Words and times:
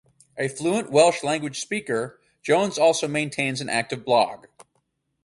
A 0.35 0.47
fluent 0.47 0.89
Welsh 0.89 1.21
language 1.23 1.59
speaker, 1.59 2.19
Jones 2.41 2.79
also 2.79 3.07
maintains 3.07 3.61
an 3.61 3.69
active 3.69 4.03
blog. 4.03 4.47